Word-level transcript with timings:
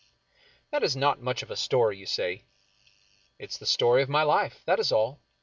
That 0.71 0.81
is 0.83 0.95
not 0.95 1.21
much 1.21 1.43
of 1.43 1.51
a 1.51 1.55
story, 1.55 1.95
you 1.99 2.07
say. 2.07 2.45
It 3.37 3.51
is 3.51 3.59
the 3.59 3.67
story 3.67 4.01
of 4.01 4.09
my 4.09 4.23
life. 4.23 4.63
That 4.65 4.79
is 4.79 4.91
all. 4.91 5.21